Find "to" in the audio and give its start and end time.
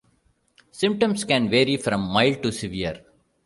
2.41-2.51